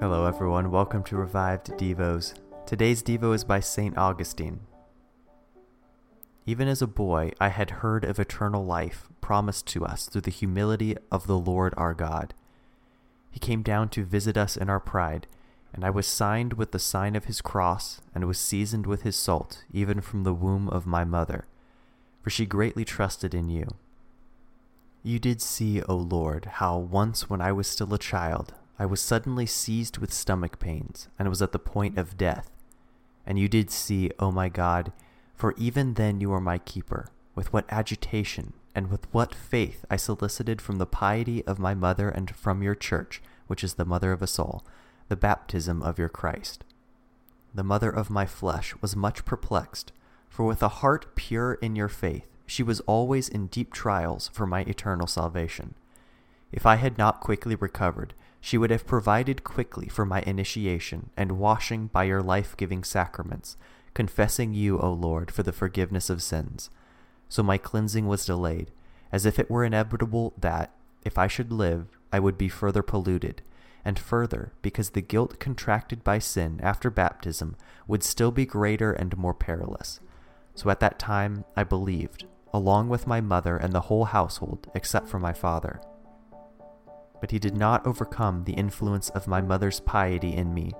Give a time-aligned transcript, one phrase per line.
[0.00, 0.70] Hello, everyone.
[0.70, 2.32] Welcome to Revived Devos.
[2.66, 3.98] Today's Devo is by St.
[3.98, 4.60] Augustine.
[6.46, 10.30] Even as a boy, I had heard of eternal life promised to us through the
[10.30, 12.32] humility of the Lord our God.
[13.32, 15.26] He came down to visit us in our pride,
[15.72, 19.16] and I was signed with the sign of his cross, and was seasoned with his
[19.16, 21.44] salt, even from the womb of my mother,
[22.22, 23.66] for she greatly trusted in you.
[25.02, 29.00] You did see, O Lord, how once when I was still a child, I was
[29.00, 32.50] suddenly seized with stomach pains, and was at the point of death.
[33.26, 34.92] And you did see, O my God,
[35.34, 39.96] for even then you were my keeper, with what agitation and with what faith I
[39.96, 44.12] solicited from the piety of my mother and from your church, which is the mother
[44.12, 44.64] of us all,
[45.08, 46.64] the baptism of your Christ.
[47.54, 49.92] The mother of my flesh was much perplexed,
[50.28, 54.46] for with a heart pure in your faith, she was always in deep trials for
[54.46, 55.74] my eternal salvation.
[56.50, 61.38] If I had not quickly recovered, she would have provided quickly for my initiation and
[61.38, 63.56] washing by your life giving sacraments,
[63.94, 66.70] confessing you, O Lord, for the forgiveness of sins.
[67.28, 68.70] So my cleansing was delayed,
[69.12, 70.72] as if it were inevitable that,
[71.04, 73.42] if I should live, I would be further polluted,
[73.84, 79.16] and further, because the guilt contracted by sin after baptism would still be greater and
[79.16, 80.00] more perilous.
[80.54, 85.08] So at that time I believed, along with my mother and the whole household, except
[85.08, 85.80] for my father.
[87.20, 90.72] But he did not overcome the influence of my mother's piety in me,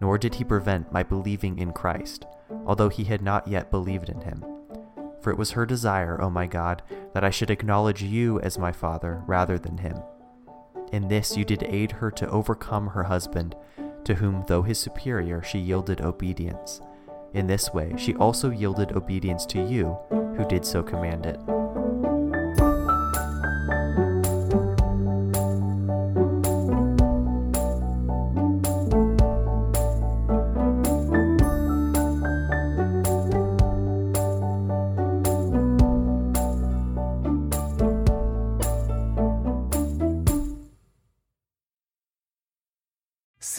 [0.00, 2.24] nor did he prevent my believing in Christ,
[2.66, 4.44] although he had not yet believed in him.
[5.20, 6.82] For it was her desire, O my God,
[7.14, 9.98] that I should acknowledge you as my father rather than him.
[10.92, 13.54] In this you did aid her to overcome her husband,
[14.04, 16.80] to whom, though his superior, she yielded obedience.
[17.34, 21.38] In this way she also yielded obedience to you, who did so command it.